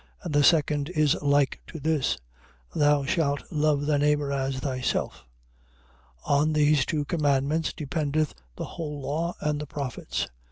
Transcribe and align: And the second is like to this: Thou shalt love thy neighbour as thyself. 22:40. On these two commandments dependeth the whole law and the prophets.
And 0.23 0.33
the 0.33 0.43
second 0.43 0.89
is 0.89 1.13
like 1.21 1.61
to 1.67 1.79
this: 1.79 2.17
Thou 2.73 3.05
shalt 3.05 3.43
love 3.51 3.85
thy 3.85 3.97
neighbour 3.97 4.31
as 4.31 4.59
thyself. 4.59 5.27
22:40. 6.25 6.31
On 6.41 6.53
these 6.53 6.85
two 6.87 7.05
commandments 7.05 7.71
dependeth 7.71 8.33
the 8.55 8.65
whole 8.65 8.99
law 8.99 9.35
and 9.41 9.61
the 9.61 9.67
prophets. 9.67 10.27